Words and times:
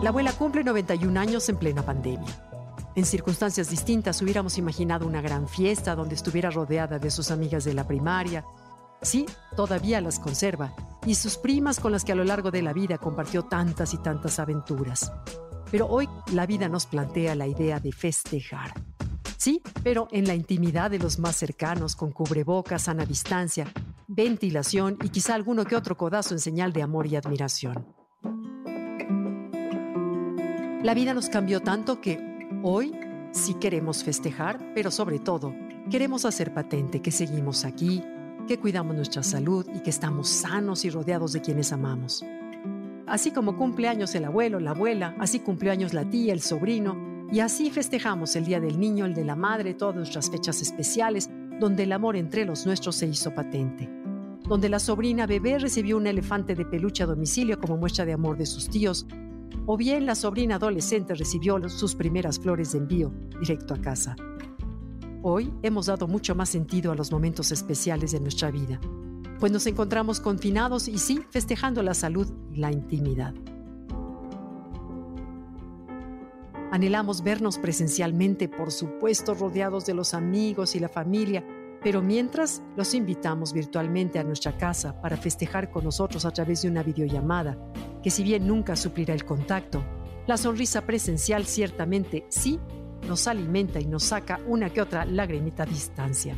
La 0.00 0.10
abuela 0.10 0.32
cumple 0.32 0.62
91 0.62 1.18
años 1.18 1.48
en 1.48 1.56
plena 1.56 1.82
pandemia. 1.82 2.28
En 2.94 3.04
circunstancias 3.04 3.68
distintas 3.68 4.22
hubiéramos 4.22 4.56
imaginado 4.56 5.04
una 5.04 5.20
gran 5.20 5.48
fiesta 5.48 5.96
donde 5.96 6.14
estuviera 6.14 6.50
rodeada 6.50 7.00
de 7.00 7.10
sus 7.10 7.32
amigas 7.32 7.64
de 7.64 7.74
la 7.74 7.84
primaria. 7.84 8.44
Sí, 9.02 9.26
todavía 9.56 10.00
las 10.00 10.20
conserva, 10.20 10.72
y 11.04 11.16
sus 11.16 11.36
primas 11.36 11.80
con 11.80 11.90
las 11.90 12.04
que 12.04 12.12
a 12.12 12.14
lo 12.14 12.22
largo 12.22 12.52
de 12.52 12.62
la 12.62 12.72
vida 12.72 12.98
compartió 12.98 13.46
tantas 13.46 13.92
y 13.92 13.98
tantas 13.98 14.38
aventuras. 14.38 15.12
Pero 15.72 15.88
hoy 15.88 16.08
la 16.32 16.46
vida 16.46 16.68
nos 16.68 16.86
plantea 16.86 17.34
la 17.34 17.48
idea 17.48 17.80
de 17.80 17.90
festejar. 17.90 18.74
Sí, 19.36 19.62
pero 19.82 20.06
en 20.12 20.28
la 20.28 20.34
intimidad 20.36 20.92
de 20.92 21.00
los 21.00 21.18
más 21.18 21.34
cercanos, 21.34 21.96
con 21.96 22.12
cubrebocas, 22.12 22.82
sana 22.82 23.04
distancia, 23.04 23.66
ventilación 24.06 24.96
y 25.02 25.08
quizá 25.08 25.34
alguno 25.34 25.64
que 25.64 25.74
otro 25.74 25.96
codazo 25.96 26.34
en 26.34 26.40
señal 26.40 26.72
de 26.72 26.82
amor 26.82 27.08
y 27.08 27.16
admiración. 27.16 27.97
La 30.88 30.94
vida 30.94 31.12
nos 31.12 31.28
cambió 31.28 31.60
tanto 31.60 32.00
que 32.00 32.18
hoy 32.62 32.98
sí 33.32 33.52
queremos 33.52 34.02
festejar, 34.02 34.72
pero 34.74 34.90
sobre 34.90 35.18
todo 35.18 35.54
queremos 35.90 36.24
hacer 36.24 36.54
patente 36.54 37.02
que 37.02 37.10
seguimos 37.10 37.66
aquí, 37.66 38.02
que 38.46 38.56
cuidamos 38.56 38.96
nuestra 38.96 39.22
salud 39.22 39.66
y 39.74 39.80
que 39.80 39.90
estamos 39.90 40.30
sanos 40.30 40.86
y 40.86 40.88
rodeados 40.88 41.34
de 41.34 41.42
quienes 41.42 41.74
amamos. 41.74 42.24
Así 43.06 43.32
como 43.32 43.54
cumple 43.58 43.86
años 43.86 44.14
el 44.14 44.24
abuelo, 44.24 44.60
la 44.60 44.70
abuela, 44.70 45.14
así 45.18 45.40
cumplió 45.40 45.72
años 45.72 45.92
la 45.92 46.08
tía, 46.08 46.32
el 46.32 46.40
sobrino, 46.40 46.96
y 47.30 47.40
así 47.40 47.68
festejamos 47.68 48.34
el 48.34 48.46
Día 48.46 48.58
del 48.58 48.80
Niño, 48.80 49.04
el 49.04 49.12
de 49.12 49.26
la 49.26 49.36
Madre, 49.36 49.74
todas 49.74 49.94
nuestras 49.94 50.30
fechas 50.30 50.62
especiales, 50.62 51.28
donde 51.60 51.82
el 51.82 51.92
amor 51.92 52.16
entre 52.16 52.46
los 52.46 52.64
nuestros 52.64 52.96
se 52.96 53.06
hizo 53.06 53.34
patente. 53.34 53.90
Donde 54.48 54.70
la 54.70 54.78
sobrina 54.78 55.26
bebé 55.26 55.58
recibió 55.58 55.98
un 55.98 56.06
elefante 56.06 56.54
de 56.54 56.64
peluche 56.64 57.02
a 57.02 57.06
domicilio 57.06 57.60
como 57.60 57.76
muestra 57.76 58.06
de 58.06 58.14
amor 58.14 58.38
de 58.38 58.46
sus 58.46 58.70
tíos, 58.70 59.06
o 59.66 59.76
bien 59.76 60.06
la 60.06 60.14
sobrina 60.14 60.56
adolescente 60.56 61.14
recibió 61.14 61.68
sus 61.68 61.94
primeras 61.94 62.38
flores 62.38 62.72
de 62.72 62.78
envío 62.78 63.12
directo 63.40 63.74
a 63.74 63.80
casa. 63.80 64.16
Hoy 65.22 65.52
hemos 65.62 65.86
dado 65.86 66.06
mucho 66.06 66.34
más 66.34 66.48
sentido 66.48 66.92
a 66.92 66.94
los 66.94 67.10
momentos 67.10 67.50
especiales 67.52 68.12
de 68.12 68.20
nuestra 68.20 68.50
vida, 68.50 68.80
pues 69.38 69.52
nos 69.52 69.66
encontramos 69.66 70.20
confinados 70.20 70.88
y 70.88 70.98
sí, 70.98 71.20
festejando 71.30 71.82
la 71.82 71.94
salud 71.94 72.28
y 72.52 72.56
la 72.56 72.72
intimidad. 72.72 73.34
Anhelamos 76.70 77.22
vernos 77.22 77.58
presencialmente, 77.58 78.48
por 78.48 78.70
supuesto, 78.70 79.34
rodeados 79.34 79.86
de 79.86 79.94
los 79.94 80.12
amigos 80.12 80.76
y 80.76 80.80
la 80.80 80.88
familia, 80.88 81.42
pero 81.82 82.02
mientras 82.02 82.62
los 82.76 82.94
invitamos 82.94 83.52
virtualmente 83.52 84.18
a 84.18 84.24
nuestra 84.24 84.56
casa 84.56 85.00
para 85.00 85.16
festejar 85.16 85.70
con 85.70 85.84
nosotros 85.84 86.24
a 86.24 86.30
través 86.30 86.62
de 86.62 86.68
una 86.68 86.82
videollamada, 86.82 87.56
que 88.02 88.10
si 88.10 88.22
bien 88.22 88.46
nunca 88.46 88.76
suplirá 88.76 89.14
el 89.14 89.24
contacto, 89.24 89.84
la 90.26 90.36
sonrisa 90.36 90.82
presencial 90.82 91.46
ciertamente 91.46 92.26
sí 92.28 92.58
nos 93.06 93.26
alimenta 93.26 93.80
y 93.80 93.86
nos 93.86 94.04
saca 94.04 94.40
una 94.46 94.70
que 94.70 94.82
otra 94.82 95.04
lagrimita 95.04 95.62
a 95.62 95.66
distancia. 95.66 96.36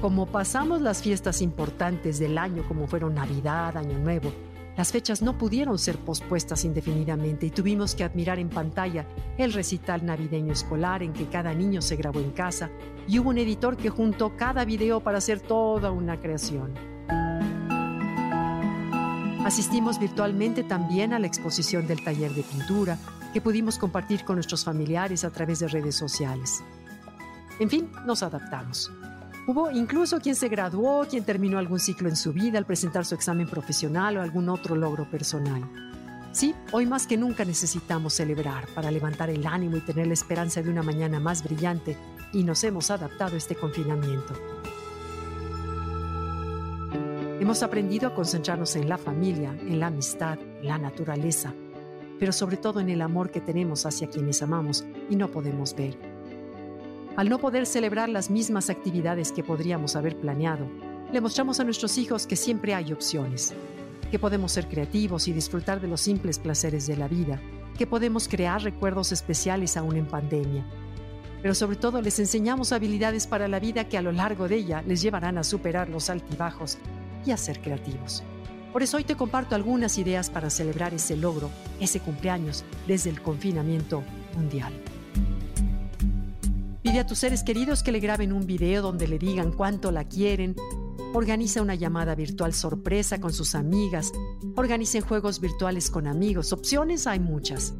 Como 0.00 0.26
pasamos 0.26 0.80
las 0.80 1.02
fiestas 1.02 1.42
importantes 1.42 2.18
del 2.18 2.38
año 2.38 2.64
como 2.66 2.86
fueron 2.86 3.14
Navidad, 3.14 3.76
Año 3.76 3.98
Nuevo, 3.98 4.32
las 4.78 4.92
fechas 4.92 5.22
no 5.22 5.36
pudieron 5.36 5.76
ser 5.76 5.98
pospuestas 5.98 6.64
indefinidamente 6.64 7.46
y 7.46 7.50
tuvimos 7.50 7.96
que 7.96 8.04
admirar 8.04 8.38
en 8.38 8.48
pantalla 8.48 9.08
el 9.36 9.52
recital 9.52 10.06
navideño 10.06 10.52
escolar 10.52 11.02
en 11.02 11.12
que 11.12 11.26
cada 11.26 11.52
niño 11.52 11.82
se 11.82 11.96
grabó 11.96 12.20
en 12.20 12.30
casa 12.30 12.70
y 13.08 13.18
hubo 13.18 13.30
un 13.30 13.38
editor 13.38 13.76
que 13.76 13.90
juntó 13.90 14.36
cada 14.36 14.64
video 14.64 15.00
para 15.00 15.18
hacer 15.18 15.40
toda 15.40 15.90
una 15.90 16.20
creación. 16.20 16.74
Asistimos 19.44 19.98
virtualmente 19.98 20.62
también 20.62 21.12
a 21.12 21.18
la 21.18 21.26
exposición 21.26 21.88
del 21.88 22.04
taller 22.04 22.30
de 22.30 22.44
pintura 22.44 22.98
que 23.32 23.40
pudimos 23.40 23.78
compartir 23.78 24.24
con 24.24 24.36
nuestros 24.36 24.64
familiares 24.64 25.24
a 25.24 25.30
través 25.30 25.58
de 25.58 25.66
redes 25.66 25.96
sociales. 25.96 26.62
En 27.58 27.68
fin, 27.68 27.90
nos 28.06 28.22
adaptamos. 28.22 28.92
Hubo 29.48 29.70
incluso 29.70 30.20
quien 30.20 30.34
se 30.34 30.50
graduó, 30.50 31.06
quien 31.08 31.24
terminó 31.24 31.58
algún 31.58 31.80
ciclo 31.80 32.10
en 32.10 32.16
su 32.16 32.34
vida 32.34 32.58
al 32.58 32.66
presentar 32.66 33.06
su 33.06 33.14
examen 33.14 33.48
profesional 33.48 34.18
o 34.18 34.20
algún 34.20 34.50
otro 34.50 34.76
logro 34.76 35.10
personal. 35.10 35.62
Sí, 36.32 36.54
hoy 36.70 36.84
más 36.84 37.06
que 37.06 37.16
nunca 37.16 37.46
necesitamos 37.46 38.12
celebrar 38.12 38.66
para 38.74 38.90
levantar 38.90 39.30
el 39.30 39.46
ánimo 39.46 39.78
y 39.78 39.80
tener 39.80 40.06
la 40.06 40.12
esperanza 40.12 40.60
de 40.60 40.68
una 40.68 40.82
mañana 40.82 41.18
más 41.18 41.42
brillante 41.42 41.96
y 42.34 42.44
nos 42.44 42.62
hemos 42.62 42.90
adaptado 42.90 43.36
a 43.36 43.38
este 43.38 43.54
confinamiento. 43.54 44.34
Hemos 47.40 47.62
aprendido 47.62 48.08
a 48.08 48.14
concentrarnos 48.14 48.76
en 48.76 48.86
la 48.86 48.98
familia, 48.98 49.56
en 49.62 49.80
la 49.80 49.86
amistad, 49.86 50.38
en 50.60 50.66
la 50.66 50.76
naturaleza, 50.76 51.54
pero 52.18 52.32
sobre 52.32 52.58
todo 52.58 52.80
en 52.80 52.90
el 52.90 53.00
amor 53.00 53.30
que 53.30 53.40
tenemos 53.40 53.86
hacia 53.86 54.10
quienes 54.10 54.42
amamos 54.42 54.84
y 55.08 55.16
no 55.16 55.28
podemos 55.28 55.74
ver. 55.74 56.17
Al 57.18 57.28
no 57.28 57.40
poder 57.40 57.66
celebrar 57.66 58.08
las 58.08 58.30
mismas 58.30 58.70
actividades 58.70 59.32
que 59.32 59.42
podríamos 59.42 59.96
haber 59.96 60.16
planeado, 60.20 60.68
le 61.12 61.20
mostramos 61.20 61.58
a 61.58 61.64
nuestros 61.64 61.98
hijos 61.98 62.28
que 62.28 62.36
siempre 62.36 62.76
hay 62.76 62.92
opciones, 62.92 63.54
que 64.12 64.20
podemos 64.20 64.52
ser 64.52 64.68
creativos 64.68 65.26
y 65.26 65.32
disfrutar 65.32 65.80
de 65.80 65.88
los 65.88 66.00
simples 66.00 66.38
placeres 66.38 66.86
de 66.86 66.96
la 66.96 67.08
vida, 67.08 67.40
que 67.76 67.88
podemos 67.88 68.28
crear 68.28 68.62
recuerdos 68.62 69.10
especiales 69.10 69.76
aún 69.76 69.96
en 69.96 70.06
pandemia. 70.06 70.64
Pero 71.42 71.56
sobre 71.56 71.74
todo 71.74 72.00
les 72.00 72.20
enseñamos 72.20 72.70
habilidades 72.70 73.26
para 73.26 73.48
la 73.48 73.58
vida 73.58 73.88
que 73.88 73.98
a 73.98 74.02
lo 74.02 74.12
largo 74.12 74.46
de 74.46 74.54
ella 74.54 74.84
les 74.86 75.02
llevarán 75.02 75.38
a 75.38 75.42
superar 75.42 75.88
los 75.88 76.10
altibajos 76.10 76.78
y 77.26 77.32
a 77.32 77.36
ser 77.36 77.60
creativos. 77.60 78.22
Por 78.72 78.84
eso 78.84 78.96
hoy 78.96 79.02
te 79.02 79.16
comparto 79.16 79.56
algunas 79.56 79.98
ideas 79.98 80.30
para 80.30 80.50
celebrar 80.50 80.94
ese 80.94 81.16
logro, 81.16 81.50
ese 81.80 81.98
cumpleaños 81.98 82.64
desde 82.86 83.10
el 83.10 83.20
confinamiento 83.20 84.04
mundial. 84.36 84.72
Pide 86.88 87.00
a 87.00 87.06
tus 87.06 87.18
seres 87.18 87.42
queridos 87.42 87.82
que 87.82 87.92
le 87.92 88.00
graben 88.00 88.32
un 88.32 88.46
video 88.46 88.80
donde 88.80 89.06
le 89.06 89.18
digan 89.18 89.52
cuánto 89.52 89.92
la 89.92 90.04
quieren. 90.04 90.56
Organiza 91.12 91.60
una 91.60 91.74
llamada 91.74 92.14
virtual 92.14 92.54
sorpresa 92.54 93.20
con 93.20 93.30
sus 93.34 93.54
amigas. 93.54 94.10
Organicen 94.56 95.02
juegos 95.02 95.38
virtuales 95.38 95.90
con 95.90 96.06
amigos. 96.06 96.50
Opciones 96.54 97.06
hay 97.06 97.20
muchas. 97.20 97.74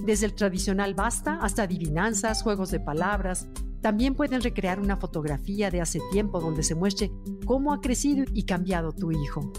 Desde 0.00 0.26
el 0.26 0.34
tradicional 0.34 0.94
basta 0.94 1.38
hasta 1.40 1.62
adivinanzas, 1.62 2.42
juegos 2.42 2.72
de 2.72 2.80
palabras. 2.80 3.46
También 3.80 4.16
pueden 4.16 4.42
recrear 4.42 4.80
una 4.80 4.96
fotografía 4.96 5.70
de 5.70 5.80
hace 5.80 6.00
tiempo 6.10 6.40
donde 6.40 6.64
se 6.64 6.74
muestre 6.74 7.12
cómo 7.46 7.72
ha 7.72 7.80
crecido 7.80 8.24
y 8.34 8.42
cambiado 8.42 8.90
tu 8.90 9.12
hijo. 9.12 9.52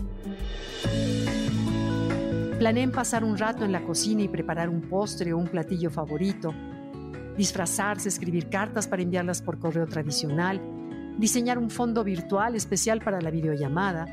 Planeen 2.58 2.92
pasar 2.92 3.24
un 3.24 3.38
rato 3.38 3.64
en 3.64 3.72
la 3.72 3.82
cocina 3.82 4.24
y 4.24 4.28
preparar 4.28 4.68
un 4.68 4.82
postre 4.82 5.32
o 5.32 5.38
un 5.38 5.48
platillo 5.48 5.90
favorito 5.90 6.54
disfrazarse, 7.40 8.10
escribir 8.10 8.50
cartas 8.50 8.86
para 8.86 9.02
enviarlas 9.02 9.42
por 9.42 9.60
correo 9.60 9.88
tradicional, 9.88 10.60
diseñar 11.18 11.58
un 11.58 11.70
fondo 11.70 12.04
virtual 12.04 12.54
especial 12.54 13.00
para 13.00 13.22
la 13.22 13.32
videollamada. 13.32 14.06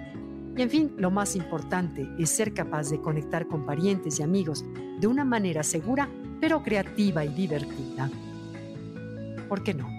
Y 0.56 0.62
en 0.62 0.70
fin, 0.70 0.92
lo 0.96 1.10
más 1.10 1.34
importante 1.34 2.08
es 2.20 2.30
ser 2.30 2.54
capaz 2.54 2.88
de 2.88 3.00
conectar 3.00 3.48
con 3.48 3.66
parientes 3.66 4.20
y 4.20 4.22
amigos 4.22 4.64
de 5.00 5.08
una 5.08 5.24
manera 5.24 5.64
segura, 5.64 6.08
pero 6.40 6.62
creativa 6.62 7.24
y 7.24 7.28
divertida. 7.30 8.08
¿Por 9.48 9.64
qué 9.64 9.74
no? 9.74 9.90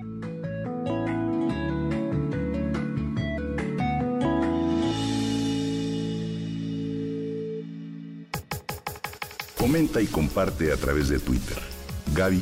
Comenta 9.57 10.01
y 10.01 10.06
comparte 10.06 10.71
a 10.71 10.77
través 10.77 11.09
de 11.09 11.19
Twitter. 11.19 11.57
Gaby 12.15 12.41